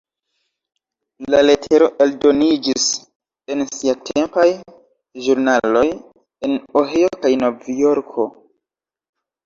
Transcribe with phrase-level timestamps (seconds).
[1.33, 2.87] La letero eldoniĝis
[3.57, 4.49] en siatempaj
[5.29, 5.87] ĵurnaloj
[6.51, 8.31] en Ohio kaj Novjorko.